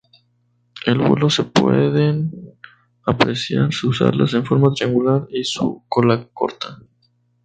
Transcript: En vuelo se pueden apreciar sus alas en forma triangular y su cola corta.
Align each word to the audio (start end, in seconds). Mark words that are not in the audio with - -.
En 0.87 0.97
vuelo 1.07 1.29
se 1.29 1.43
pueden 1.43 2.31
apreciar 3.05 3.71
sus 3.71 4.01
alas 4.01 4.33
en 4.33 4.43
forma 4.43 4.73
triangular 4.73 5.27
y 5.29 5.43
su 5.43 5.83
cola 5.87 6.27
corta. 6.33 6.79